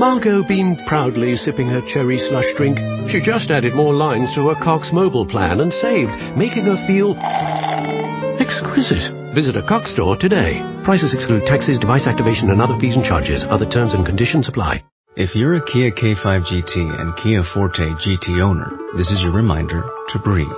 Margot 0.00 0.42
beamed 0.48 0.80
proudly, 0.86 1.36
sipping 1.36 1.68
her 1.68 1.82
cherry 1.86 2.18
slush 2.18 2.48
drink. 2.56 2.78
She 3.12 3.20
just 3.20 3.50
added 3.50 3.74
more 3.74 3.92
lines 3.92 4.34
to 4.34 4.48
her 4.48 4.54
Cox 4.54 4.88
mobile 4.94 5.26
plan 5.28 5.60
and 5.60 5.70
saved, 5.70 6.10
making 6.38 6.64
her 6.64 6.80
feel 6.88 7.12
exquisite. 8.40 9.12
Visit 9.34 9.60
a 9.60 9.62
Cox 9.68 9.92
store 9.92 10.16
today. 10.16 10.64
Prices 10.84 11.12
exclude 11.12 11.44
taxes, 11.44 11.78
device 11.78 12.06
activation, 12.06 12.48
and 12.48 12.62
other 12.62 12.80
fees 12.80 12.96
and 12.96 13.04
charges. 13.04 13.44
Other 13.50 13.68
terms 13.68 13.92
and 13.92 14.06
conditions 14.06 14.48
apply. 14.48 14.82
If 15.16 15.36
you're 15.36 15.56
a 15.56 15.66
Kia 15.66 15.90
K5 15.92 16.48
GT 16.48 16.80
and 16.80 17.14
Kia 17.20 17.44
Forte 17.52 17.92
GT 18.00 18.40
owner, 18.40 18.72
this 18.96 19.10
is 19.10 19.20
your 19.20 19.32
reminder 19.32 19.84
to 19.84 20.18
breathe. 20.18 20.48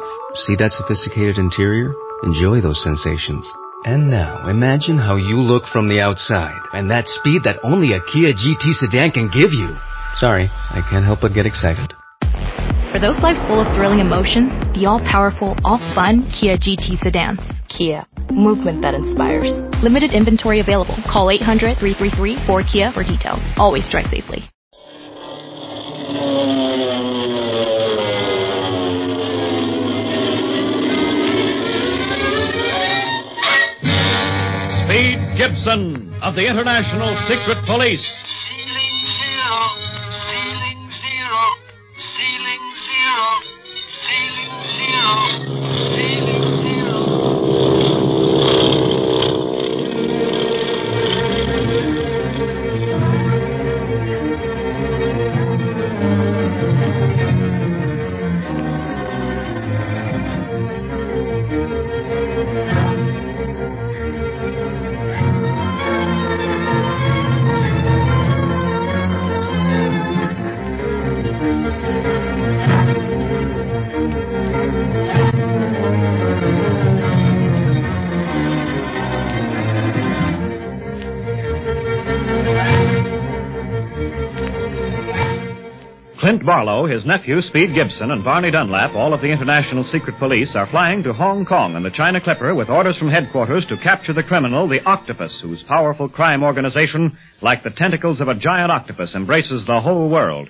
See 0.46 0.54
that 0.62 0.70
sophisticated 0.70 1.38
interior? 1.38 1.92
Enjoy 2.22 2.60
those 2.60 2.80
sensations. 2.84 3.42
And 3.84 4.10
now, 4.10 4.48
imagine 4.48 4.96
how 4.96 5.16
you 5.16 5.42
look 5.42 5.66
from 5.66 5.88
the 5.88 5.98
outside 5.98 6.54
and 6.72 6.88
that 6.92 7.08
speed 7.08 7.42
that 7.42 7.58
only 7.64 7.94
a 7.94 8.00
Kia 8.06 8.30
GT 8.30 8.78
sedan 8.78 9.10
can 9.10 9.26
give 9.26 9.50
you. 9.50 9.74
Sorry, 10.14 10.46
I 10.46 10.86
can't 10.88 11.04
help 11.04 11.20
but 11.20 11.34
get 11.34 11.46
excited. 11.46 11.90
For 12.94 13.00
those 13.02 13.18
lives 13.18 13.42
full 13.42 13.58
of 13.58 13.66
thrilling 13.74 13.98
emotions, 13.98 14.54
the 14.78 14.86
all-powerful, 14.86 15.56
all-fun 15.64 16.30
Kia 16.30 16.56
GT 16.56 17.02
sedans. 17.02 17.40
Kia. 17.66 18.06
Movement 18.30 18.82
that 18.82 18.94
inspires. 18.94 19.50
Limited 19.82 20.14
inventory 20.14 20.60
available. 20.60 20.94
Call 21.10 21.26
800-333-4KIA 21.42 22.94
for 22.94 23.02
details. 23.02 23.42
Always 23.56 23.90
drive 23.90 24.06
safely. 24.06 24.46
Gibson 35.42 36.14
of 36.22 36.36
the 36.36 36.46
International 36.46 37.18
Secret 37.26 37.66
Police. 37.66 38.31
Clint 86.22 86.46
Barlow, 86.46 86.86
his 86.86 87.04
nephew 87.04 87.40
Speed 87.40 87.74
Gibson, 87.74 88.12
and 88.12 88.22
Barney 88.22 88.52
Dunlap, 88.52 88.94
all 88.94 89.12
of 89.12 89.22
the 89.22 89.32
International 89.32 89.82
Secret 89.82 90.20
Police, 90.20 90.54
are 90.54 90.70
flying 90.70 91.02
to 91.02 91.12
Hong 91.12 91.44
Kong 91.44 91.74
in 91.74 91.82
the 91.82 91.90
China 91.90 92.20
Clipper 92.20 92.54
with 92.54 92.70
orders 92.70 92.96
from 92.96 93.10
headquarters 93.10 93.66
to 93.66 93.76
capture 93.76 94.12
the 94.12 94.22
criminal, 94.22 94.68
the 94.68 94.80
Octopus, 94.84 95.40
whose 95.42 95.64
powerful 95.64 96.08
crime 96.08 96.44
organization, 96.44 97.18
like 97.40 97.64
the 97.64 97.72
tentacles 97.72 98.20
of 98.20 98.28
a 98.28 98.38
giant 98.38 98.70
octopus, 98.70 99.16
embraces 99.16 99.66
the 99.66 99.80
whole 99.80 100.08
world. 100.08 100.48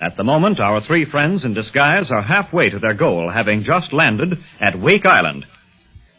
At 0.00 0.16
the 0.16 0.24
moment, 0.24 0.58
our 0.58 0.80
three 0.80 1.04
friends 1.04 1.44
in 1.44 1.52
disguise 1.52 2.10
are 2.10 2.22
halfway 2.22 2.70
to 2.70 2.78
their 2.78 2.94
goal, 2.94 3.30
having 3.30 3.64
just 3.64 3.92
landed 3.92 4.38
at 4.58 4.80
Wake 4.80 5.04
Island. 5.04 5.44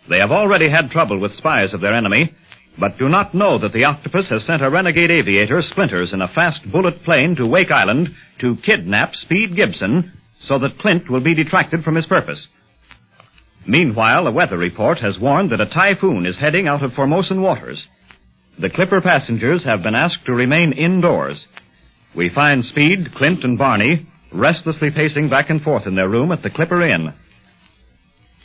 They 0.08 0.20
have 0.20 0.30
already 0.30 0.70
had 0.70 0.92
trouble 0.92 1.20
with 1.20 1.32
spies 1.32 1.74
of 1.74 1.82
their 1.82 1.96
enemy, 1.96 2.36
but 2.80 2.98
do 2.98 3.10
not 3.10 3.36
know 3.36 3.60
that 3.60 3.74
the 3.74 3.84
octopus 3.84 4.30
has 4.30 4.46
sent 4.46 4.64
a 4.64 4.70
renegade 4.70 5.12
aviator, 5.12 5.62
Splinters, 5.62 6.14
in 6.14 6.22
a 6.22 6.28
fast 6.28 6.62
bullet 6.72 7.04
plane 7.04 7.36
to 7.36 7.48
Wake 7.48 7.72
Island 7.72 8.10
to 8.40 8.56
kidnap 8.66 9.14
Speed 9.14 9.56
Gibson 9.56 10.14
so 10.42 10.58
that 10.60 10.80
Clint 10.80 11.10
will 11.10 11.24
be 11.24 11.36
detracted 11.36 11.84
from 11.84 11.96
his 11.96 12.06
purpose. 12.06 12.48
Meanwhile, 13.68 14.26
a 14.26 14.32
weather 14.32 14.58
report 14.58 15.00
has 15.00 15.20
warned 15.20 15.52
that 15.52 15.62
a 15.62 15.70
typhoon 15.70 16.26
is 16.26 16.40
heading 16.40 16.68
out 16.68 16.82
of 16.82 16.92
Formosan 16.94 17.42
waters. 17.42 17.88
The 18.60 18.70
Clipper 18.70 19.02
passengers 19.02 19.66
have 19.66 19.84
been 19.84 19.96
asked 19.96 20.26
to 20.26 20.34
remain 20.34 20.72
indoors. 20.72 21.46
We 22.16 22.30
find 22.34 22.64
Speed, 22.64 23.10
Clint, 23.16 23.44
and 23.44 23.58
Barney 23.58 24.08
restlessly 24.34 24.92
pacing 24.92 25.30
back 25.30 25.50
and 25.50 25.62
forth 25.62 25.86
in 25.86 25.96
their 25.96 26.10
room 26.10 26.32
at 26.32 26.44
the 26.44 26.50
Clipper 26.50 26.82
Inn. 26.86 27.14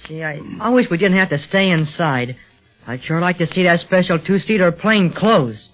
Gee, 0.09 0.23
I, 0.23 0.41
I 0.61 0.71
wish 0.71 0.87
we 0.91 0.99
didn't 0.99 1.19
have 1.19 1.31
to 1.31 1.39
stay 1.39 1.71
inside. 1.71 2.37
I'd 2.87 3.03
sure 3.03 3.21
like 3.21 3.39
to 3.39 3.47
see 3.47 3.65
that 3.65 3.81
special 3.81 4.19
two-seater 4.19 4.73
plane 4.73 5.13
close. 5.17 5.71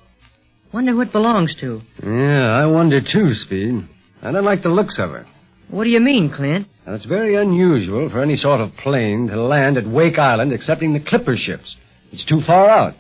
Wonder 0.73 0.93
who 0.93 1.01
it 1.01 1.13
belongs 1.13 1.55
to. 1.61 1.81
Yeah, 2.03 2.51
I 2.53 2.67
wonder 2.67 3.01
too, 3.01 3.35
Speed. 3.35 3.89
I 4.23 4.31
don't 4.31 4.45
like 4.45 4.63
the 4.63 4.69
looks 4.69 4.99
of 4.99 5.15
it. 5.15 5.27
What 5.69 5.85
do 5.85 5.91
you 5.91 6.01
mean, 6.01 6.33
Clint? 6.35 6.67
And 6.87 6.95
it's 6.95 7.05
very 7.05 7.37
unusual 7.37 8.09
for 8.11 8.23
any 8.23 8.37
sort 8.37 8.61
of 8.61 8.71
plane 8.77 9.29
to 9.29 9.41
land 9.41 9.77
at 9.77 9.87
Wake 9.87 10.19
Island 10.19 10.53
excepting 10.53 10.93
the 10.93 11.01
clipper 11.01 11.37
ships. 11.37 11.77
It's 12.13 12.25
too 12.27 12.41
far 12.47 12.69
out. 12.69 12.95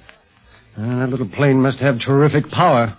Uh, 0.76 1.00
that 1.00 1.08
little 1.10 1.28
plane 1.28 1.60
must 1.60 1.80
have 1.80 1.98
terrific 2.00 2.48
power. 2.50 2.96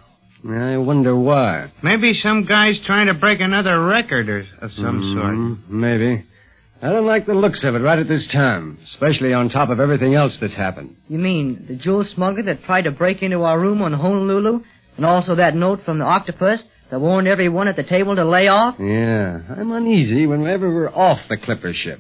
I 0.50 0.78
wonder 0.78 1.16
why. 1.16 1.72
Maybe 1.84 2.14
some 2.14 2.46
guy's 2.46 2.82
trying 2.86 3.08
to 3.08 3.14
break 3.14 3.40
another 3.40 3.84
record 3.86 4.28
or, 4.28 4.46
of 4.62 4.72
some 4.72 5.02
Mm, 5.02 5.70
Maybe. 5.70 6.24
I 6.84 6.90
don't 6.90 7.06
like 7.06 7.28
the 7.28 7.36
looks 7.36 7.64
of 7.64 7.76
it 7.76 7.80
right 7.80 8.00
at 8.00 8.08
this 8.08 8.28
time, 8.34 8.80
especially 8.86 9.34
on 9.34 9.50
top 9.50 9.70
of 9.70 9.80
everything 9.80 10.16
else 10.16 10.40
that's 10.42 10.56
happened. 10.56 10.96
You 11.08 11.20
mean 11.20 11.66
the 11.68 11.76
jewel 11.76 12.04
smuggler 12.04 12.44
that 12.44 12.64
tried 12.64 12.84
to 12.84 12.92
break 12.92 13.22
into 13.22 13.44
our 13.44 13.60
room 13.60 13.84
on 13.84 13.94
Honolulu? 13.94 14.62
And 14.98 15.06
also 15.06 15.36
that 15.36 15.56
note 15.56 15.82
from 15.86 16.00
the 16.00 16.06
octopus 16.06 16.64
that 16.90 17.00
warned 17.00 17.28
everyone 17.28 17.68
at 17.68 17.76
the 17.76 17.84
table 17.84 18.16
to 18.16 18.26
lay 18.26 18.48
off? 18.48 18.76
Yeah, 18.80 19.42
I'm 19.56 19.72
uneasy 19.72 20.26
whenever 20.26 20.74
we're 20.74 20.90
off 20.90 21.20
the 21.30 21.38
clipper 21.38 21.72
ship. 21.74 22.00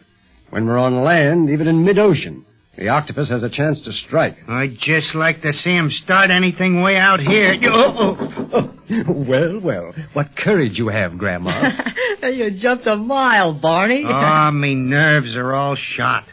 When 0.49 0.65
we're 0.65 0.79
on 0.79 1.03
land, 1.03 1.49
even 1.51 1.67
in 1.67 1.85
mid-ocean, 1.85 2.45
the 2.77 2.87
octopus 2.87 3.29
has 3.29 3.43
a 3.43 3.49
chance 3.49 3.81
to 3.81 3.91
strike. 3.91 4.37
I'd 4.47 4.77
just 4.81 5.13
like 5.13 5.41
to 5.41 5.51
see 5.51 5.71
him 5.71 5.89
start 5.91 6.31
anything 6.31 6.81
way 6.81 6.95
out 6.95 7.19
here. 7.19 7.55
Oh, 7.73 8.17
oh, 8.53 8.73
oh. 8.89 9.13
well, 9.27 9.59
well, 9.61 9.93
what 10.13 10.35
courage 10.37 10.73
you 10.77 10.89
have, 10.89 11.17
Grandma. 11.17 11.69
you 12.23 12.51
jumped 12.59 12.87
a 12.87 12.95
mile, 12.95 13.53
Barney. 13.59 14.03
Oh, 14.05 14.51
me 14.53 14.75
nerves 14.75 15.35
are 15.35 15.53
all 15.53 15.75
shot. 15.75 16.25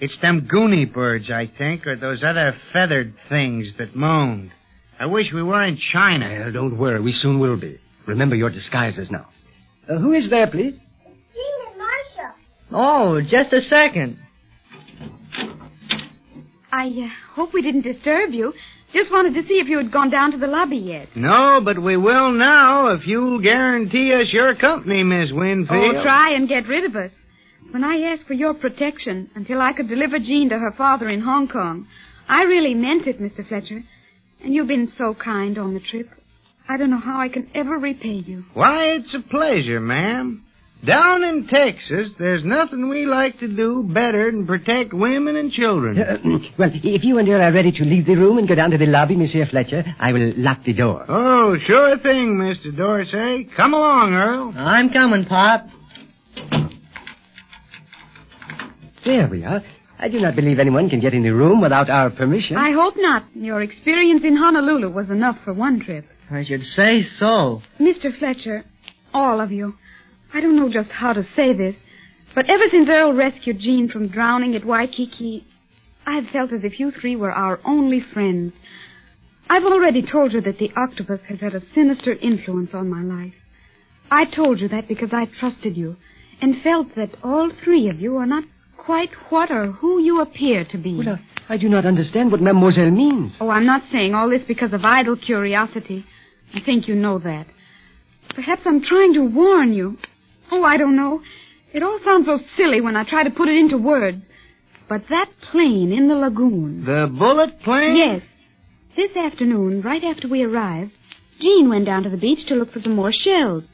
It's 0.00 0.18
them 0.20 0.48
goony 0.52 0.92
birds, 0.92 1.30
I 1.30 1.50
think, 1.58 1.86
or 1.86 1.96
those 1.96 2.24
other 2.24 2.56
feathered 2.72 3.14
things 3.28 3.74
that 3.78 3.94
moaned. 3.94 4.50
I 4.98 5.06
wish 5.06 5.26
we 5.32 5.42
were 5.42 5.64
in 5.64 5.78
China. 5.78 6.28
well, 6.40 6.52
don't 6.52 6.78
worry, 6.78 7.00
we 7.00 7.12
soon 7.12 7.38
will 7.38 7.60
be. 7.60 7.78
Remember 8.06 8.34
your 8.34 8.50
disguises 8.50 9.10
now. 9.10 9.28
Uh, 9.88 9.98
who 9.98 10.12
is 10.12 10.28
there, 10.30 10.48
please? 10.48 10.74
Jean 10.74 11.68
and 11.68 11.78
Marcia. 11.78 12.34
oh, 12.72 13.20
just 13.20 13.52
a 13.52 13.60
second. 13.60 14.18
I 16.72 16.86
uh, 16.88 17.34
hope 17.34 17.52
we 17.52 17.60
didn't 17.60 17.82
disturb 17.82 18.32
you. 18.32 18.54
Just 18.94 19.12
wanted 19.12 19.34
to 19.34 19.46
see 19.46 19.54
if 19.54 19.68
you 19.68 19.76
had 19.76 19.92
gone 19.92 20.10
down 20.10 20.32
to 20.32 20.38
the 20.38 20.46
lobby 20.46 20.76
yet. 20.76 21.08
No, 21.14 21.60
but 21.64 21.80
we 21.80 21.96
will 21.96 22.32
now 22.32 22.88
if 22.88 23.06
you'll 23.06 23.40
guarantee 23.40 24.12
us 24.12 24.32
your 24.32 24.54
company, 24.54 25.02
Miss 25.02 25.30
Winfield. 25.32 25.96
Oh, 25.96 26.02
try 26.02 26.34
and 26.34 26.48
get 26.48 26.66
rid 26.66 26.84
of 26.84 26.96
us. 26.96 27.10
When 27.70 27.84
I 27.84 28.12
asked 28.12 28.26
for 28.26 28.34
your 28.34 28.54
protection 28.54 29.30
until 29.34 29.60
I 29.60 29.72
could 29.72 29.88
deliver 29.88 30.18
Jean 30.18 30.50
to 30.50 30.58
her 30.58 30.72
father 30.72 31.08
in 31.08 31.20
Hong 31.20 31.48
Kong, 31.48 31.86
I 32.28 32.42
really 32.42 32.74
meant 32.74 33.06
it, 33.06 33.20
Mr. 33.20 33.46
Fletcher. 33.46 33.82
And 34.42 34.54
you've 34.54 34.68
been 34.68 34.92
so 34.96 35.14
kind 35.14 35.56
on 35.58 35.74
the 35.74 35.80
trip. 35.80 36.08
I 36.68 36.76
don't 36.76 36.90
know 36.90 36.98
how 36.98 37.18
I 37.20 37.28
can 37.28 37.50
ever 37.54 37.78
repay 37.78 38.22
you. 38.26 38.44
Why, 38.54 38.86
it's 38.86 39.14
a 39.14 39.20
pleasure, 39.20 39.80
ma'am. 39.80 40.44
Down 40.84 41.22
in 41.22 41.46
Texas, 41.46 42.10
there's 42.18 42.44
nothing 42.44 42.88
we 42.88 43.06
like 43.06 43.38
to 43.38 43.46
do 43.46 43.84
better 43.88 44.32
than 44.32 44.46
protect 44.48 44.92
women 44.92 45.36
and 45.36 45.52
children. 45.52 45.96
Uh, 45.96 46.16
well, 46.58 46.70
if 46.74 47.04
you 47.04 47.18
and 47.18 47.28
her 47.28 47.40
are 47.40 47.52
ready 47.52 47.70
to 47.70 47.84
leave 47.84 48.04
the 48.04 48.16
room 48.16 48.38
and 48.38 48.48
go 48.48 48.56
down 48.56 48.72
to 48.72 48.78
the 48.78 48.86
lobby, 48.86 49.14
Monsieur 49.14 49.46
Fletcher, 49.46 49.84
I 50.00 50.12
will 50.12 50.32
lock 50.36 50.64
the 50.64 50.72
door. 50.72 51.04
Oh, 51.08 51.56
sure 51.66 51.98
thing, 51.98 52.34
Mr. 52.34 52.76
Dorsey. 52.76 53.48
Come 53.56 53.74
along, 53.74 54.14
Earl. 54.14 54.54
I'm 54.56 54.90
coming, 54.90 55.24
Pop. 55.24 55.66
There 59.04 59.28
we 59.28 59.44
are. 59.44 59.62
I 60.00 60.08
do 60.08 60.18
not 60.18 60.34
believe 60.34 60.58
anyone 60.58 60.90
can 60.90 60.98
get 61.00 61.14
in 61.14 61.22
the 61.22 61.30
room 61.32 61.60
without 61.60 61.90
our 61.90 62.10
permission. 62.10 62.56
I 62.56 62.72
hope 62.72 62.94
not. 62.96 63.24
Your 63.34 63.62
experience 63.62 64.22
in 64.24 64.34
Honolulu 64.36 64.90
was 64.90 65.10
enough 65.10 65.36
for 65.44 65.52
one 65.52 65.78
trip. 65.80 66.06
I 66.28 66.44
should 66.44 66.62
say 66.62 67.02
so. 67.02 67.62
Mr. 67.80 68.16
Fletcher, 68.18 68.64
all 69.14 69.40
of 69.40 69.52
you, 69.52 69.74
I 70.34 70.40
don't 70.40 70.56
know 70.56 70.70
just 70.70 70.90
how 70.90 71.12
to 71.12 71.24
say 71.36 71.52
this, 71.52 71.76
but 72.34 72.48
ever 72.48 72.64
since 72.70 72.88
Earl 72.88 73.12
rescued 73.12 73.58
Jean 73.58 73.88
from 73.88 74.08
drowning 74.08 74.54
at 74.54 74.64
Waikiki, 74.64 75.46
I've 76.06 76.28
felt 76.28 76.52
as 76.52 76.64
if 76.64 76.80
you 76.80 76.90
three 76.90 77.16
were 77.16 77.32
our 77.32 77.60
only 77.64 78.00
friends. 78.00 78.54
I've 79.48 79.64
already 79.64 80.02
told 80.02 80.32
you 80.32 80.40
that 80.40 80.58
the 80.58 80.72
octopus 80.76 81.20
has 81.28 81.40
had 81.40 81.54
a 81.54 81.60
sinister 81.60 82.12
influence 82.12 82.72
on 82.72 82.88
my 82.88 83.02
life. 83.02 83.34
I 84.10 84.24
told 84.24 84.60
you 84.60 84.68
that 84.68 84.88
because 84.88 85.12
I 85.12 85.26
trusted 85.26 85.76
you 85.76 85.96
and 86.40 86.62
felt 86.62 86.94
that 86.96 87.10
all 87.22 87.50
three 87.62 87.88
of 87.88 88.00
you 88.00 88.16
are 88.16 88.26
not 88.26 88.44
quite 88.78 89.10
what 89.28 89.50
or 89.50 89.66
who 89.72 90.00
you 90.00 90.20
appear 90.20 90.64
to 90.70 90.78
be. 90.78 90.98
Well, 90.98 91.18
I, 91.48 91.54
I 91.54 91.56
do 91.56 91.68
not 91.68 91.84
understand 91.86 92.32
what 92.32 92.40
Mademoiselle 92.40 92.90
means. 92.90 93.36
Oh, 93.40 93.48
I'm 93.48 93.66
not 93.66 93.82
saying 93.92 94.14
all 94.14 94.28
this 94.28 94.42
because 94.42 94.72
of 94.72 94.84
idle 94.84 95.16
curiosity. 95.16 96.04
I 96.54 96.60
think 96.64 96.88
you 96.88 96.94
know 96.94 97.18
that. 97.20 97.46
Perhaps 98.34 98.62
I'm 98.66 98.82
trying 98.82 99.14
to 99.14 99.24
warn 99.24 99.72
you. 99.72 99.98
Oh, 100.52 100.64
I 100.64 100.76
don't 100.76 100.96
know. 100.96 101.22
It 101.72 101.82
all 101.82 101.98
sounds 102.04 102.26
so 102.26 102.36
silly 102.56 102.82
when 102.82 102.94
I 102.94 103.04
try 103.04 103.24
to 103.24 103.30
put 103.30 103.48
it 103.48 103.56
into 103.56 103.78
words. 103.78 104.28
But 104.86 105.08
that 105.08 105.30
plane 105.50 105.90
in 105.90 106.08
the 106.08 106.14
lagoon. 106.14 106.84
The 106.84 107.10
bullet 107.10 107.60
plane? 107.62 107.96
Yes. 107.96 108.22
This 108.94 109.16
afternoon, 109.16 109.80
right 109.80 110.04
after 110.04 110.28
we 110.28 110.42
arrived, 110.42 110.92
Jean 111.40 111.70
went 111.70 111.86
down 111.86 112.02
to 112.02 112.10
the 112.10 112.18
beach 112.18 112.44
to 112.48 112.54
look 112.54 112.70
for 112.70 112.80
some 112.80 112.94
more 112.94 113.12
shells. 113.12 113.64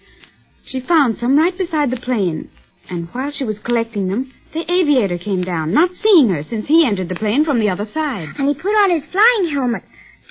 She 0.67 0.79
found 0.79 1.19
some 1.19 1.37
right 1.37 1.59
beside 1.59 1.91
the 1.91 1.97
plane. 1.97 2.49
And 2.89 3.09
while 3.09 3.33
she 3.33 3.43
was 3.43 3.59
collecting 3.59 4.07
them, 4.09 4.33
the 4.55 4.71
aviator 4.71 5.19
came 5.19 5.43
down, 5.43 5.75
not 5.75 5.91
seeing 6.01 6.29
her 6.29 6.45
since 6.45 6.69
he 6.69 6.87
entered 6.87 7.09
the 7.09 7.17
plane 7.17 7.45
from 7.45 7.59
the 7.59 7.71
other 7.71 7.87
side. 7.93 8.29
And 8.39 8.47
he 8.47 8.55
put 8.55 8.79
on 8.85 8.91
his 8.91 9.05
flying 9.11 9.53
helmet, 9.53 9.83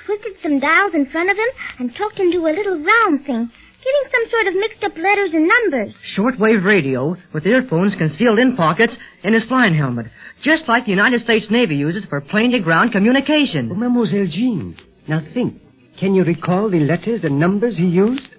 twisted 0.05 0.38
some 0.41 0.59
dials 0.59 0.94
in 0.94 1.07
front 1.07 1.29
of 1.29 1.35
him, 1.35 1.49
and 1.79 1.94
talked 1.94 2.19
into 2.19 2.47
a 2.47 2.55
little 2.55 2.79
round 2.79 3.25
thing, 3.25 3.51
giving 3.83 4.12
some 4.12 4.29
sort 4.29 4.47
of 4.47 4.56
mixed 4.56 4.83
up 4.83 4.97
letters 4.97 5.31
and 5.33 5.47
numbers. 5.47 5.94
Shortwave 6.18 6.63
radio 6.65 7.15
with 7.33 7.45
earphones 7.45 7.95
concealed 7.95 8.39
in 8.39 8.56
pockets 8.56 8.97
in 9.24 9.33
his 9.33 9.45
flying 9.45 9.75
helmet, 9.75 10.07
just 10.44 10.68
like 10.68 10.85
the 10.85 10.91
United 10.91 11.19
States 11.21 11.47
Navy 11.50 11.75
uses 11.75 12.06
for 12.06 12.19
plane 12.21 12.51
to 12.51 12.59
ground 12.59 12.91
communication. 12.91 13.69
Oh, 13.71 13.75
Mademoiselle 13.75 14.27
Jean, 14.29 14.75
now 15.07 15.21
think. 15.33 15.62
Can 16.00 16.13
you 16.13 16.24
recall 16.24 16.69
the 16.69 16.79
letters 16.79 17.24
and 17.24 17.39
numbers 17.39 17.77
he 17.77 17.85
used? 17.85 18.29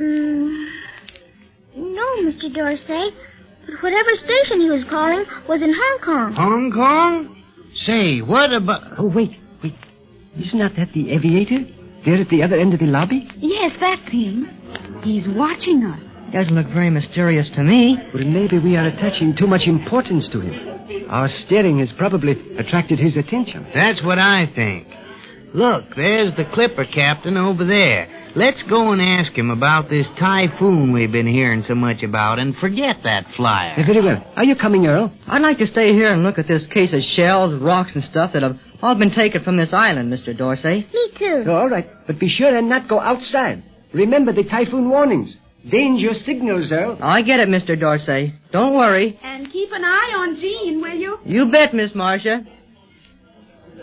Mm, 0.00 0.68
no, 1.76 2.06
Mr. 2.22 2.52
Dorsey. 2.52 3.10
But 3.66 3.82
whatever 3.82 4.10
station 4.16 4.60
he 4.60 4.70
was 4.70 4.84
calling 4.90 5.24
was 5.48 5.62
in 5.62 5.72
Hong 5.72 5.98
Kong. 6.04 6.32
Hong 6.34 6.72
Kong? 6.72 7.42
Say, 7.74 8.20
what 8.20 8.52
about. 8.52 8.98
Oh, 8.98 9.08
wait, 9.08 9.30
wait. 9.62 9.74
Isn't 10.38 10.58
that, 10.58 10.72
that 10.76 10.92
the 10.92 11.12
aviator? 11.12 11.64
There 12.04 12.20
at 12.20 12.28
the 12.28 12.42
other 12.42 12.56
end 12.56 12.74
of 12.74 12.80
the 12.80 12.86
lobby? 12.86 13.26
Yes, 13.38 13.72
that's 13.80 14.10
him. 14.10 14.46
He's 15.02 15.26
watching 15.28 15.84
us. 15.84 16.00
Doesn't 16.32 16.54
look 16.54 16.66
very 16.72 16.90
mysterious 16.90 17.50
to 17.54 17.62
me. 17.62 17.96
Well, 18.12 18.24
maybe 18.24 18.58
we 18.58 18.76
are 18.76 18.86
attaching 18.86 19.36
too 19.38 19.46
much 19.46 19.66
importance 19.66 20.28
to 20.32 20.40
him. 20.40 21.06
Our 21.08 21.28
staring 21.28 21.78
has 21.78 21.92
probably 21.96 22.32
attracted 22.56 22.98
his 22.98 23.16
attention. 23.16 23.66
That's 23.72 24.02
what 24.02 24.18
I 24.18 24.50
think. 24.54 24.88
Look, 25.54 25.84
there's 25.94 26.34
the 26.34 26.44
clipper 26.52 26.84
captain 26.84 27.36
over 27.36 27.64
there. 27.64 28.08
Let's 28.34 28.64
go 28.68 28.90
and 28.90 29.00
ask 29.00 29.32
him 29.32 29.50
about 29.50 29.88
this 29.88 30.08
typhoon 30.18 30.92
we've 30.92 31.12
been 31.12 31.28
hearing 31.28 31.62
so 31.62 31.76
much 31.76 32.02
about 32.02 32.40
and 32.40 32.56
forget 32.56 32.96
that 33.04 33.26
flyer. 33.36 33.76
Very 33.86 34.02
well. 34.02 34.32
Are 34.34 34.42
you 34.42 34.56
coming, 34.56 34.86
Earl? 34.86 35.16
I'd 35.28 35.42
like 35.42 35.58
to 35.58 35.66
stay 35.68 35.92
here 35.92 36.12
and 36.12 36.24
look 36.24 36.38
at 36.38 36.48
this 36.48 36.66
case 36.66 36.92
of 36.92 37.02
shells, 37.02 37.62
rocks, 37.62 37.94
and 37.94 38.02
stuff 38.02 38.32
that 38.32 38.42
have 38.42 38.56
all 38.82 38.98
been 38.98 39.12
taken 39.12 39.44
from 39.44 39.56
this 39.56 39.72
island, 39.72 40.12
Mr. 40.12 40.36
Dorsey. 40.36 40.88
Me 40.92 41.10
too. 41.16 41.44
All 41.48 41.68
right, 41.68 41.86
but 42.08 42.18
be 42.18 42.28
sure 42.28 42.56
and 42.56 42.68
not 42.68 42.88
go 42.88 42.98
outside. 42.98 43.62
Remember 43.94 44.32
the 44.32 44.42
typhoon 44.42 44.88
warnings. 44.90 45.36
Danger 45.70 46.12
signals, 46.12 46.70
Earl. 46.70 46.98
I 47.00 47.22
get 47.22 47.40
it, 47.40 47.48
Mr. 47.48 47.78
Dorsey. 47.78 48.34
Don't 48.52 48.74
worry. 48.76 49.18
And 49.22 49.50
keep 49.50 49.70
an 49.72 49.82
eye 49.82 50.12
on 50.16 50.36
Jean, 50.36 50.82
will 50.82 50.94
you? 50.94 51.18
You 51.24 51.50
bet, 51.50 51.72
Miss 51.72 51.94
Marcia. 51.94 52.44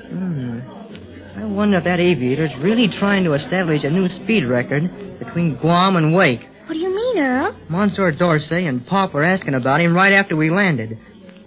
Hmm. 0.09 0.59
I 1.37 1.45
wonder 1.45 1.77
if 1.77 1.85
that 1.85 1.99
aviator's 1.99 2.51
really 2.61 2.87
trying 2.99 3.23
to 3.23 3.33
establish 3.33 3.83
a 3.83 3.89
new 3.89 4.07
speed 4.09 4.45
record 4.45 4.83
between 5.17 5.57
Guam 5.57 5.95
and 5.95 6.15
Wake. 6.15 6.41
What 6.67 6.73
do 6.75 6.79
you 6.79 6.93
mean, 6.95 7.17
Earl? 7.17 7.57
Monsieur 7.69 8.11
Dorsey 8.11 8.67
and 8.67 8.85
Pop 8.85 9.13
were 9.13 9.23
asking 9.23 9.55
about 9.55 9.81
him 9.81 9.95
right 9.95 10.13
after 10.13 10.35
we 10.35 10.51
landed. 10.51 10.99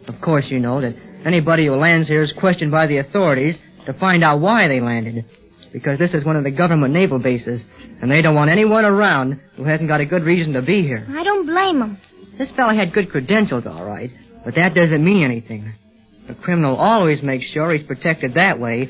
Of 0.09 0.21
course, 0.21 0.47
you 0.49 0.59
know 0.59 0.81
that 0.81 0.97
anybody 1.25 1.67
who 1.67 1.77
lands 1.77 2.09
here 2.09 2.23
is 2.23 2.33
questioned 2.39 2.73
by 2.73 2.87
the 2.89 2.99
authorities 2.99 3.57
to 3.87 3.93
find 3.95 4.25
out 4.25 4.41
why 4.41 4.69
they 4.69 4.81
landed. 4.81 5.25
Because 5.75 5.99
this 5.99 6.15
is 6.15 6.25
one 6.25 6.37
of 6.37 6.45
the 6.45 6.53
government 6.53 6.95
naval 6.95 7.19
bases, 7.19 7.61
and 8.01 8.09
they 8.09 8.23
don't 8.23 8.37
want 8.37 8.49
anyone 8.49 8.85
around 8.85 9.41
who 9.57 9.65
hasn't 9.65 9.89
got 9.89 10.01
a 10.01 10.07
good 10.07 10.23
reason 10.23 10.53
to 10.53 10.63
be 10.63 10.83
here. 10.83 11.05
I 11.11 11.25
don't 11.25 11.47
blame 11.47 11.83
him. 11.83 11.99
This 12.39 12.53
fellow 12.53 12.73
had 12.73 12.93
good 12.93 13.11
credentials, 13.11 13.67
all 13.67 13.85
right, 13.85 14.11
but 14.45 14.55
that 14.55 14.75
doesn't 14.75 15.05
mean 15.05 15.25
anything. 15.25 15.73
A 16.29 16.35
criminal 16.37 16.77
always 16.77 17.25
makes 17.25 17.47
sure 17.47 17.75
he's 17.75 17.85
protected 17.85 18.35
that 18.35 18.61
way 18.61 18.89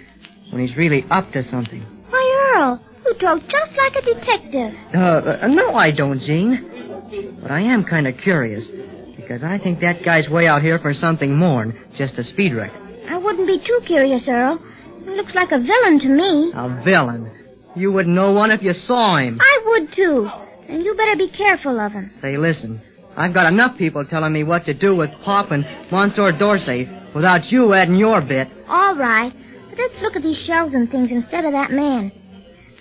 when 0.53 0.61
he's 0.65 0.77
really 0.77 1.07
up 1.11 1.33
to 1.33 1.43
something. 1.45 1.81
Why, 2.11 2.53
Earl, 2.55 2.81
you 3.07 3.15
talk 3.15 3.41
just 3.49 3.73
like 3.79 3.95
a 3.97 4.03
detective. 4.03 4.79
Uh, 4.95 5.45
uh, 5.45 5.47
no, 5.49 5.75
I 5.75 5.91
don't, 5.91 6.21
Jean. 6.21 7.41
But 7.41 7.51
I 7.51 7.61
am 7.63 7.85
kind 7.85 8.07
of 8.07 8.17
curious, 8.23 8.69
because 9.17 9.43
I 9.43 9.59
think 9.59 9.81
that 9.81 10.05
guy's 10.05 10.29
way 10.29 10.47
out 10.47 10.61
here 10.61 10.79
for 10.79 10.93
something 10.93 11.35
more 11.35 11.65
than 11.65 11.83
just 11.97 12.19
a 12.19 12.25
speed 12.25 12.53
record. 12.53 12.79
I 13.09 13.17
wouldn't 13.17 13.47
be 13.47 13.59
too 13.59 13.81
curious, 13.87 14.29
Earl. 14.29 14.61
Looks 15.07 15.35
like 15.35 15.53
a 15.53 15.59
villain 15.59 16.01
to 16.01 16.09
me. 16.09 16.53
A 16.55 16.83
villain. 16.85 17.31
You 17.77 17.93
wouldn't 17.93 18.15
know 18.15 18.33
one 18.33 18.51
if 18.51 18.63
you 18.63 18.73
saw 18.73 19.17
him. 19.17 19.39
I 19.41 19.63
would, 19.67 19.93
too. 19.95 20.29
And 20.69 20.83
you 20.83 20.95
better 20.95 21.17
be 21.17 21.31
careful 21.31 21.79
of 21.79 21.93
him. 21.93 22.11
Say, 22.21 22.37
listen. 22.37 22.81
I've 23.17 23.35
got 23.35 23.47
enough 23.47 23.79
people 23.79 24.05
telling 24.05 24.33
me 24.33 24.43
what 24.43 24.65
to 24.65 24.75
do 24.75 24.97
with 24.97 25.11
Pop 25.25 25.51
and 25.51 25.65
Monsieur 25.91 26.33
Dorsey 26.37 26.89
without 27.15 27.45
you 27.53 27.73
adding 27.73 27.95
your 27.97 28.21
bit. 28.21 28.49
All 28.69 28.97
right. 28.97 29.33
But 29.71 29.79
let's 29.79 29.95
look 30.03 30.17
at 30.17 30.23
these 30.23 30.43
shells 30.47 30.75
and 30.75 30.91
things 30.91 31.11
instead 31.11 31.45
of 31.45 31.53
that 31.53 31.71
man. 31.71 32.11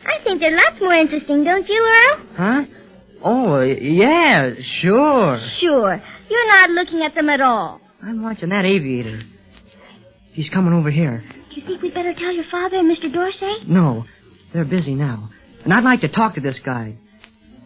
I 0.05 0.23
think 0.23 0.39
they're 0.39 0.55
lots 0.55 0.81
more 0.81 0.93
interesting, 0.93 1.43
don't 1.43 1.67
you, 1.67 1.83
Earl? 1.85 2.25
Huh? 2.35 2.63
Oh, 3.23 3.61
yeah, 3.61 4.53
sure. 4.59 5.39
Sure. 5.59 6.01
You're 6.29 6.47
not 6.47 6.69
looking 6.71 7.03
at 7.03 7.15
them 7.15 7.29
at 7.29 7.41
all. 7.41 7.79
I'm 8.01 8.21
watching 8.21 8.49
that 8.49 8.65
aviator. 8.65 9.21
He's 10.31 10.49
coming 10.49 10.73
over 10.73 10.91
here. 10.91 11.23
Do 11.53 11.61
you 11.61 11.67
think 11.67 11.81
we'd 11.81 11.93
better 11.93 12.13
tell 12.13 12.31
your 12.31 12.45
father 12.49 12.77
and 12.77 12.89
Mr. 12.89 13.11
Dorsey? 13.13 13.57
No, 13.67 14.05
they're 14.53 14.65
busy 14.65 14.95
now. 14.95 15.29
And 15.63 15.73
I'd 15.73 15.83
like 15.83 16.01
to 16.01 16.07
talk 16.09 16.33
to 16.35 16.41
this 16.41 16.59
guy. 16.65 16.95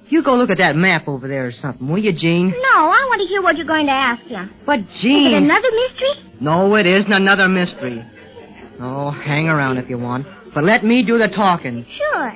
You 0.10 0.24
go 0.24 0.36
look 0.36 0.50
at 0.50 0.57
that 0.60 0.75
map 0.75 1.07
over 1.07 1.28
there 1.28 1.45
or 1.48 1.51
something, 1.51 1.88
will 1.88 1.98
you, 1.98 2.13
Jean? 2.13 2.50
No, 2.50 2.75
I 2.80 3.06
want 3.10 3.22
to 3.22 3.28
hear 3.28 3.42
what 3.42 3.57
you're 3.57 3.66
going 3.68 3.88
to 3.88 3.92
ask 3.94 4.24
him. 4.25 4.54
But, 4.66 4.80
Is 4.80 4.86
it 4.86 5.01
Jean. 5.01 5.34
another 5.36 5.69
mystery? 5.72 6.31
No, 6.42 6.75
it 6.75 6.86
isn't 6.86 7.12
another 7.12 7.48
mystery. 7.48 8.04
Oh, 8.80 9.12
hang 9.12 9.48
around 9.48 9.78
if 9.78 9.90
you 9.90 9.98
want. 9.98 10.25
But 10.54 10.63
let 10.63 10.83
me 10.83 11.04
do 11.06 11.18
the 11.18 11.28
talking. 11.33 11.86
Sure. 11.98 12.30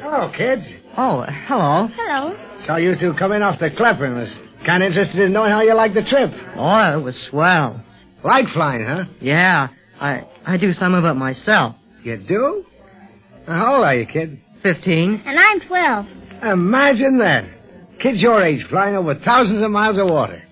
Hello, 0.00 0.30
kids. 0.36 0.62
Oh, 0.96 1.24
hello. 1.46 1.88
Hello. 1.94 2.36
Saw 2.64 2.76
you 2.76 2.94
two 2.98 3.12
come 3.18 3.32
in 3.32 3.42
off 3.42 3.58
the 3.60 3.70
Clipper 3.76 4.04
and 4.06 4.14
was 4.16 4.38
kind 4.64 4.82
of 4.82 4.88
interested 4.88 5.20
in 5.22 5.32
knowing 5.32 5.50
how 5.50 5.60
you 5.62 5.74
liked 5.74 5.94
the 5.94 6.04
trip. 6.04 6.30
Oh, 6.56 6.98
it 6.98 7.02
was 7.02 7.16
swell. 7.30 7.82
Like 8.24 8.46
flying, 8.54 8.84
huh? 8.86 9.04
Yeah, 9.20 9.68
I 10.00 10.26
I 10.46 10.56
do 10.56 10.72
some 10.72 10.94
of 10.94 11.04
it 11.04 11.14
myself. 11.14 11.76
You 12.02 12.16
do? 12.16 12.64
How 13.46 13.76
old 13.76 13.84
are 13.84 13.94
you, 13.94 14.06
kid? 14.06 14.38
Fifteen. 14.62 15.22
And 15.24 15.38
I'm 15.38 15.60
12. 15.66 16.06
Imagine 16.52 17.18
that. 17.18 17.44
Kids 18.00 18.22
your 18.22 18.42
age 18.42 18.64
flying 18.70 18.94
over 18.94 19.14
thousands 19.14 19.62
of 19.62 19.70
miles 19.70 19.98
of 19.98 20.06
water. 20.06 20.42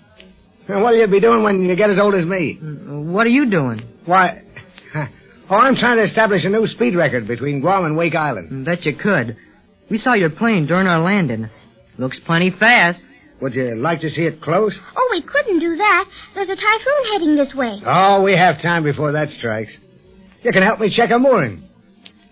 And 0.69 0.83
what'll 0.83 0.99
you 0.99 1.07
be 1.07 1.21
doing 1.21 1.45
when 1.45 1.63
you 1.63 1.77
get 1.77 1.91
as 1.91 1.99
old 1.99 2.15
as 2.15 2.27
me? 2.27 2.59
Mm, 2.61 3.13
what 3.13 3.25
are 3.25 3.31
you 3.31 3.49
doing? 3.49 3.83
Why, 4.05 4.43
oh, 5.51 5.55
I'm 5.55 5.77
trying 5.77 5.99
to 5.99 6.03
establish 6.03 6.45
a 6.45 6.49
new 6.49 6.67
speed 6.67 6.97
record 6.97 7.29
between 7.29 7.61
Guam 7.61 7.85
and 7.85 7.97
Wake 7.97 8.17
Island. 8.17 8.51
Mm, 8.51 8.65
bet 8.65 8.85
you 8.85 8.97
could. 9.01 9.37
We 9.91 9.99
saw 9.99 10.15
your 10.15 10.31
plane 10.31 10.67
during 10.67 10.89
our 10.89 10.99
landing. 10.99 11.49
Looks 11.99 12.19
plenty 12.27 12.51
fast. 12.51 13.01
Would 13.41 13.55
you 13.55 13.75
like 13.75 14.01
to 14.01 14.09
see 14.09 14.23
it 14.23 14.41
close? 14.41 14.79
Oh, 14.97 15.09
we 15.11 15.23
couldn't 15.23 15.61
do 15.61 15.77
that. 15.77 16.05
There's 16.35 16.49
a 16.49 16.57
typhoon 16.57 17.13
heading 17.13 17.37
this 17.37 17.55
way. 17.55 17.83
Oh, 17.85 18.23
we 18.23 18.33
have 18.33 18.63
time 18.63 18.83
before 18.83 19.13
that 19.13 19.29
strikes. 19.29 19.77
You 20.43 20.53
can 20.53 20.63
help 20.63 20.81
me 20.81 20.95
check 20.95 21.11
a 21.11 21.19
mooring. 21.19 21.63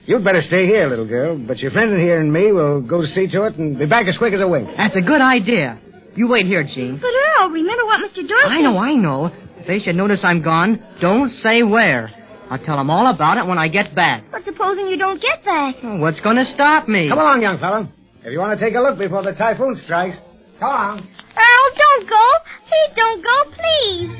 You'd 0.06 0.24
better 0.24 0.40
stay 0.40 0.66
here, 0.66 0.86
little 0.86 1.06
girl, 1.08 1.38
but 1.38 1.58
your 1.58 1.70
friend 1.70 1.98
here 1.98 2.20
and 2.20 2.32
me 2.32 2.52
will 2.52 2.80
go 2.86 3.00
to 3.00 3.06
see 3.06 3.26
to 3.32 3.46
it 3.46 3.56
and 3.56 3.78
be 3.78 3.86
back 3.86 4.06
as 4.06 4.18
quick 4.18 4.34
as 4.34 4.40
a 4.40 4.48
wink. 4.48 4.68
That's 4.76 4.96
a 4.96 5.02
good 5.02 5.20
idea. 5.20 5.80
You 6.14 6.28
wait 6.28 6.46
here, 6.46 6.62
Jean. 6.62 6.98
But 7.00 7.10
Earl, 7.40 7.50
remember 7.50 7.84
what 7.86 8.00
Mr. 8.00 8.26
Dorsey... 8.26 8.48
I 8.48 8.60
know, 8.60 8.78
I 8.78 8.94
know. 8.94 9.32
If 9.58 9.66
they 9.66 9.78
should 9.78 9.96
notice 9.96 10.20
I'm 10.22 10.42
gone, 10.42 10.82
don't 11.00 11.30
say 11.30 11.62
where. 11.62 12.10
I'll 12.50 12.62
tell 12.62 12.76
them 12.76 12.90
all 12.90 13.12
about 13.12 13.38
it 13.38 13.46
when 13.48 13.58
I 13.58 13.68
get 13.68 13.94
back. 13.94 14.24
But 14.30 14.44
supposing 14.44 14.88
you 14.88 14.98
don't 14.98 15.20
get 15.20 15.44
back? 15.44 15.76
What's 15.82 16.20
going 16.20 16.36
to 16.36 16.44
stop 16.44 16.86
me? 16.86 17.08
Come 17.08 17.18
along, 17.18 17.42
young 17.42 17.58
fellow. 17.58 17.88
If 18.22 18.30
you 18.30 18.38
want 18.38 18.58
to 18.58 18.64
take 18.64 18.74
a 18.74 18.80
look 18.80 18.98
before 18.98 19.22
the 19.22 19.32
typhoon 19.32 19.76
strikes, 19.82 20.16
come 20.58 20.70
on. 20.70 20.98
Earl, 21.36 21.70
don't 21.76 22.08
go. 22.08 22.24
Please 22.68 22.92
don't 22.96 23.22
go, 23.22 23.44
please. 23.56 24.10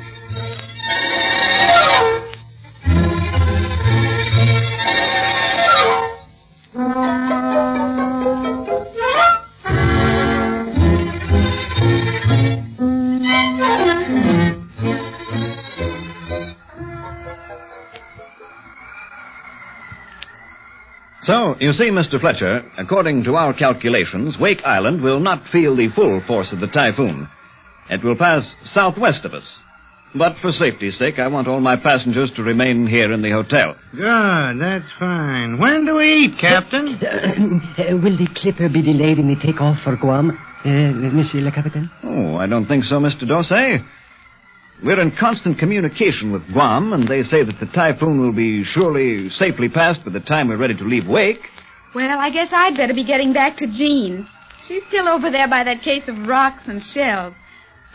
So, 21.25 21.57
you 21.59 21.73
see, 21.73 21.90
Mr. 21.90 22.21
Fletcher, 22.21 22.62
according 22.76 23.25
to 23.25 23.35
our 23.35 23.54
calculations, 23.54 24.37
Wake 24.38 24.61
Island 24.64 25.02
will 25.02 25.21
not 25.21 25.49
feel 25.50 25.75
the 25.75 25.88
full 25.95 26.21
force 26.26 26.52
of 26.52 26.61
the 26.61 26.66
typhoon. 26.66 27.28
It 27.88 28.04
will 28.04 28.16
pass 28.16 28.54
southwest 28.64 29.25
of 29.25 29.33
us. 29.33 29.59
But 30.14 30.37
for 30.40 30.50
safety's 30.50 30.99
sake, 30.99 31.19
I 31.19 31.26
want 31.28 31.49
all 31.49 31.61
my 31.61 31.76
passengers 31.76 32.31
to 32.37 32.43
remain 32.43 32.87
here 32.87 33.12
in 33.12 33.23
the 33.23 33.31
hotel. 33.33 33.75
Good, 33.93 34.61
that's 34.61 34.85
fine. 34.99 35.59
When 35.59 35.87
do 35.87 35.97
we 35.97 36.04
eat, 36.04 36.38
Captain? 36.40 37.00
Uh, 37.02 37.97
will 37.97 38.16
the 38.16 38.28
clipper 38.37 38.69
be 38.69 38.83
delayed 38.83 39.19
in 39.19 39.26
the 39.26 39.40
takeoff 39.40 39.83
for 39.83 39.97
Guam, 39.97 40.31
uh, 40.31 40.69
Monsieur 40.69 41.40
le 41.40 41.50
Capitaine? 41.50 41.90
Oh, 42.04 42.37
I 42.37 42.47
don't 42.47 42.66
think 42.66 42.85
so, 42.85 42.97
Mr. 43.00 43.26
Dorsey. 43.26 43.83
We're 44.85 45.00
in 45.00 45.12
constant 45.19 45.59
communication 45.59 46.31
with 46.31 46.47
Guam, 46.53 46.93
and 46.93 47.09
they 47.09 47.23
say 47.23 47.43
that 47.43 47.59
the 47.59 47.73
typhoon 47.75 48.21
will 48.21 48.35
be 48.35 48.62
surely 48.64 49.31
safely 49.31 49.71
passed 49.71 50.05
by 50.05 50.12
the 50.12 50.21
time 50.21 50.49
we're 50.49 50.59
ready 50.59 50.76
to 50.76 50.85
leave 50.85 51.07
Wake. 51.09 51.41
Well, 51.95 52.19
I 52.19 52.31
guess 52.31 52.49
I'd 52.53 52.76
better 52.76 52.93
be 52.93 53.05
getting 53.07 53.33
back 53.33 53.57
to 53.59 53.67
Jean. 53.67 54.29
She's 54.69 54.83
still 54.88 55.09
over 55.09 55.31
there 55.31 55.49
by 55.49 55.64
that 55.64 55.81
case 55.81 56.03
of 56.07 56.29
rocks 56.29 56.64
and 56.67 56.83
shells. 56.83 57.35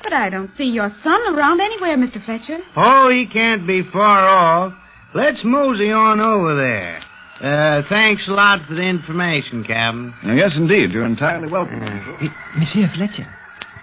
But 0.01 0.13
I 0.13 0.31
don't 0.31 0.49
see 0.57 0.63
your 0.63 0.89
son 1.03 1.21
around 1.35 1.61
anywhere, 1.61 1.95
Mr. 1.95 2.23
Fletcher. 2.25 2.57
Oh, 2.75 3.09
he 3.11 3.27
can't 3.27 3.67
be 3.67 3.83
far 3.93 4.27
off. 4.27 4.73
Let's 5.13 5.41
mosey 5.43 5.91
on 5.91 6.19
over 6.19 6.55
there. 6.55 7.01
Uh, 7.39 7.83
thanks 7.87 8.27
a 8.27 8.31
lot 8.31 8.67
for 8.67 8.73
the 8.73 8.81
information, 8.81 9.63
Captain. 9.63 10.13
Uh, 10.23 10.33
yes, 10.33 10.53
indeed. 10.57 10.89
You're 10.89 11.05
entirely 11.05 11.51
welcome. 11.51 11.83
Uh, 11.83 12.27
Monsieur 12.57 12.87
Fletcher, 12.95 13.27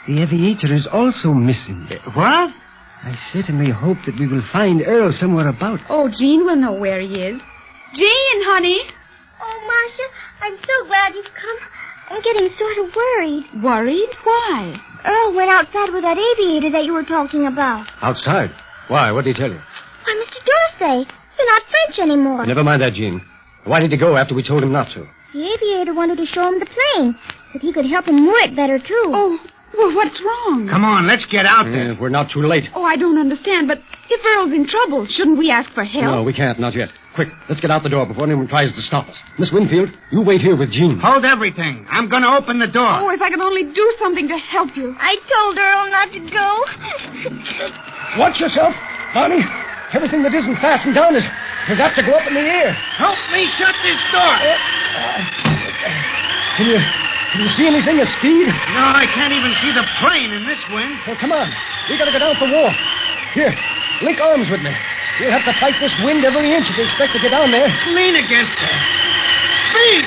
the 0.08 0.22
aviator 0.22 0.74
is 0.74 0.88
also 0.90 1.32
missing. 1.32 1.88
What? 2.14 2.50
I 3.02 3.14
certainly 3.32 3.70
hope 3.70 3.98
that 4.06 4.18
we 4.18 4.26
will 4.26 4.42
find 4.52 4.82
Earl 4.82 5.12
somewhere 5.12 5.48
about. 5.48 5.80
Oh, 5.88 6.08
Jean 6.08 6.44
will 6.44 6.56
know 6.56 6.72
where 6.72 7.00
he 7.00 7.14
is. 7.14 7.40
Jean, 7.94 8.38
honey. 8.44 8.80
Oh, 9.40 9.58
Marcia, 9.66 10.06
I'm 10.42 10.56
so 10.58 10.86
glad 10.86 11.14
you've 11.14 11.24
come. 11.24 11.58
I'm 12.10 12.22
getting 12.22 12.48
sort 12.56 12.78
of 12.78 12.94
worried. 12.94 13.44
Worried? 13.62 14.08
Why? 14.24 14.74
Earl 15.04 15.36
went 15.36 15.50
outside 15.50 15.92
with 15.92 16.02
that 16.02 16.18
aviator 16.18 16.70
that 16.70 16.84
you 16.84 16.92
were 16.92 17.04
talking 17.04 17.46
about. 17.46 17.86
Outside? 18.02 18.50
Why? 18.88 19.12
What 19.12 19.24
did 19.24 19.36
he 19.36 19.40
tell 19.42 19.50
you? 19.50 19.60
Why, 20.04 20.24
Mr. 20.24 20.38
Dorsey, 20.44 21.10
you're 21.38 21.46
not 21.46 21.62
French 21.70 21.98
anymore. 21.98 22.46
Never 22.46 22.64
mind 22.64 22.82
that, 22.82 22.94
Jean. 22.94 23.20
Why 23.64 23.80
did 23.80 23.90
he 23.90 23.98
go 23.98 24.16
after 24.16 24.34
we 24.34 24.46
told 24.46 24.62
him 24.62 24.72
not 24.72 24.88
to? 24.94 25.06
The 25.32 25.42
aviator 25.42 25.94
wanted 25.94 26.18
to 26.18 26.26
show 26.26 26.48
him 26.48 26.60
the 26.60 26.66
plane, 26.66 27.16
that 27.52 27.62
he 27.62 27.72
could 27.72 27.86
help 27.86 28.06
him 28.06 28.24
moor 28.24 28.38
it 28.38 28.54
better, 28.56 28.78
too. 28.78 29.10
Oh, 29.12 29.38
well, 29.76 29.94
what's 29.94 30.18
wrong? 30.24 30.68
Come 30.70 30.84
on, 30.84 31.06
let's 31.06 31.26
get 31.26 31.46
out 31.46 31.64
there. 31.64 31.92
Uh, 31.92 32.00
we're 32.00 32.08
not 32.08 32.30
too 32.32 32.40
late. 32.46 32.64
Oh, 32.74 32.82
I 32.84 32.96
don't 32.96 33.18
understand, 33.18 33.68
but 33.68 33.78
if 34.08 34.20
Earl's 34.24 34.52
in 34.52 34.66
trouble, 34.66 35.06
shouldn't 35.08 35.38
we 35.38 35.50
ask 35.50 35.72
for 35.72 35.84
help? 35.84 36.04
No, 36.04 36.22
we 36.22 36.32
can't. 36.32 36.58
Not 36.58 36.74
yet. 36.74 36.88
Quick, 37.14 37.28
let's 37.48 37.60
get 37.60 37.70
out 37.70 37.82
the 37.82 37.88
door 37.88 38.04
before 38.04 38.24
anyone 38.24 38.46
tries 38.46 38.72
to 38.74 38.82
stop 38.82 39.08
us. 39.08 39.16
Miss 39.38 39.50
Winfield, 39.52 39.88
you 40.12 40.20
wait 40.20 40.40
here 40.40 40.56
with 40.56 40.70
Jean. 40.70 41.00
Hold 41.00 41.24
everything. 41.24 41.86
I'm 41.88 42.08
going 42.08 42.20
to 42.22 42.28
open 42.36 42.58
the 42.58 42.68
door. 42.68 42.84
Oh, 42.84 43.08
if 43.08 43.20
I 43.20 43.30
could 43.30 43.40
only 43.40 43.64
do 43.72 43.86
something 43.98 44.28
to 44.28 44.36
help 44.36 44.76
you. 44.76 44.94
I 45.00 45.16
told 45.24 45.56
Earl 45.56 45.88
not 45.88 46.12
to 46.12 46.20
go. 46.28 46.48
Watch 48.20 48.40
yourself, 48.40 48.74
Barney. 49.14 49.40
Everything 49.92 50.22
that 50.24 50.34
isn't 50.34 50.56
fastened 50.60 50.94
down 50.94 51.16
is, 51.16 51.24
is 51.72 51.80
apt 51.80 51.96
to 51.96 52.04
go 52.04 52.12
up 52.12 52.26
in 52.28 52.34
the 52.34 52.44
air. 52.44 52.76
Help 53.00 53.16
me 53.32 53.48
shut 53.56 53.72
this 53.80 54.00
door. 54.12 54.34
Can 56.60 56.66
you, 56.68 56.80
can 57.32 57.42
you 57.42 57.50
see 57.58 57.66
anything 57.66 57.98
of 57.98 58.08
speed? 58.20 58.46
No, 58.46 58.84
I 58.94 59.06
can't 59.10 59.34
even 59.34 59.52
see 59.62 59.72
the 59.74 59.86
plane 59.98 60.30
in 60.30 60.46
this 60.46 60.60
wind. 60.70 60.94
Well, 61.06 61.18
come 61.18 61.32
on. 61.32 61.50
We 61.90 61.98
gotta 61.98 62.14
go 62.14 62.22
down 62.22 62.38
for 62.38 62.46
war. 62.50 62.70
Here, 63.34 63.52
link 64.02 64.20
arms 64.22 64.48
with 64.50 64.62
me. 64.62 64.72
We'll 65.20 65.32
have 65.32 65.44
to 65.48 65.54
fight 65.60 65.76
this 65.80 65.92
wind 66.04 66.24
every 66.24 66.52
inch 66.52 66.68
if 66.68 66.76
we 66.76 66.84
expect 66.84 67.16
to 67.16 67.20
get 67.20 67.32
down 67.32 67.50
there. 67.50 67.68
Lean 67.92 68.16
against 68.20 68.52
it. 68.52 68.76
Speed! 69.72 70.04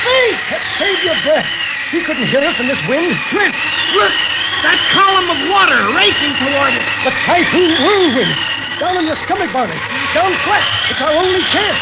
Speed! 0.00 0.34
Save 0.76 0.98
your 1.04 1.18
breath. 1.24 1.48
He 1.92 2.04
couldn't 2.04 2.28
hear 2.28 2.44
us 2.44 2.56
in 2.60 2.68
this 2.68 2.80
wind. 2.86 3.10
Cliff, 3.32 3.54
look! 3.96 4.14
That 4.60 4.76
column 4.92 5.28
of 5.32 5.40
water 5.48 5.80
racing 5.96 6.36
toward 6.36 6.72
us. 6.76 6.88
The 7.08 7.12
typhoon 7.24 7.72
whirlwind. 7.80 8.34
Down 8.76 8.96
on 9.00 9.04
your 9.08 9.16
stomach, 9.24 9.48
Barney. 9.56 9.76
Down 10.12 10.32
flat. 10.44 10.64
It's 10.92 11.00
our 11.00 11.16
only 11.16 11.40
chance. 11.48 11.80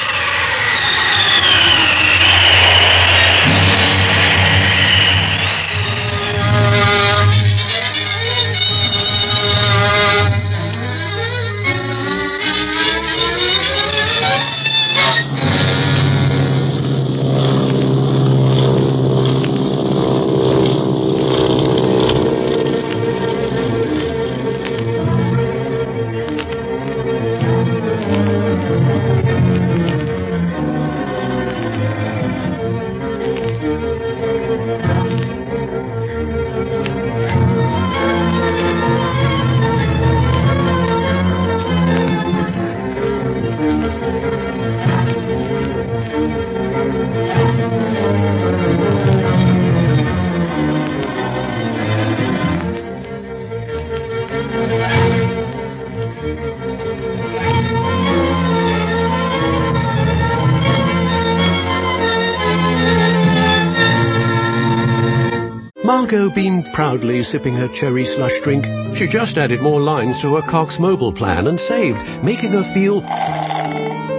Margot 65.99 66.31
beamed 66.33 66.69
proudly, 66.73 67.25
sipping 67.25 67.57
her 67.57 67.67
cherry 67.75 68.07
slush 68.07 68.39
drink. 68.45 68.63
She 68.97 69.11
just 69.11 69.37
added 69.37 69.61
more 69.61 69.81
lines 69.81 70.15
to 70.23 70.37
her 70.37 70.47
Cox 70.49 70.77
mobile 70.79 71.13
plan 71.13 71.49
and 71.49 71.59
saved, 71.59 71.99
making 72.23 72.53
her 72.53 72.63
feel 72.73 73.03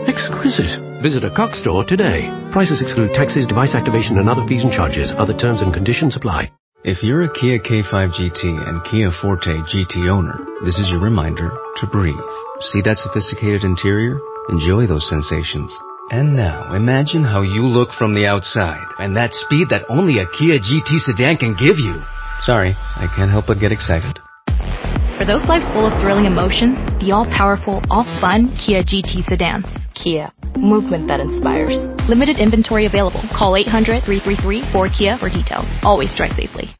exquisite. 0.03 0.75
Visit 1.01 1.23
a 1.23 1.31
Cox 1.31 1.61
store 1.61 1.85
today. 1.85 2.27
Prices 2.51 2.81
exclude 2.81 3.13
taxes, 3.13 3.47
device 3.47 3.75
activation, 3.75 4.19
and 4.19 4.27
other 4.27 4.45
fees 4.45 4.61
and 4.61 4.73
charges. 4.73 5.13
Other 5.15 5.31
terms 5.31 5.61
and 5.61 5.73
conditions 5.73 6.17
apply. 6.17 6.51
If 6.83 7.01
you're 7.01 7.23
a 7.23 7.31
Kia 7.31 7.59
K5 7.59 8.11
GT 8.11 8.43
and 8.43 8.83
Kia 8.83 9.09
Forte 9.15 9.63
GT 9.71 10.11
owner, 10.11 10.35
this 10.65 10.77
is 10.77 10.89
your 10.89 10.99
reminder 10.99 11.49
to 11.77 11.87
breathe. 11.87 12.19
See 12.59 12.81
that 12.83 12.99
sophisticated 12.99 13.63
interior? 13.63 14.19
Enjoy 14.49 14.85
those 14.85 15.07
sensations. 15.07 15.71
And 16.11 16.35
now, 16.35 16.73
imagine 16.73 17.23
how 17.23 17.43
you 17.43 17.61
look 17.69 17.93
from 17.93 18.15
the 18.15 18.25
outside 18.25 18.81
and 18.97 19.15
that 19.15 19.31
speed 19.31 19.69
that 19.69 19.85
only 19.89 20.17
a 20.17 20.25
Kia 20.25 20.57
GT 20.57 20.97
sedan 21.05 21.37
can 21.37 21.53
give 21.53 21.77
you. 21.77 22.01
Sorry, 22.41 22.73
I 22.73 23.05
can't 23.15 23.29
help 23.29 23.45
but 23.45 23.59
get 23.59 23.71
excited. 23.71 24.17
For 25.19 25.25
those 25.25 25.45
lives 25.45 25.69
full 25.69 25.85
of 25.85 25.93
thrilling 26.01 26.25
emotions, 26.25 26.81
the 26.97 27.11
all-powerful, 27.13 27.83
all-fun 27.91 28.57
Kia 28.57 28.81
GT 28.81 29.21
sedans. 29.29 29.65
Kia. 29.93 30.31
Movement 30.57 31.07
that 31.09 31.19
inspires. 31.19 31.77
Limited 32.09 32.39
inventory 32.39 32.87
available. 32.87 33.21
Call 33.29 33.53
800-333-4KIA 33.53 35.19
for 35.19 35.29
details. 35.29 35.69
Always 35.83 36.15
drive 36.15 36.31
safely. 36.31 36.73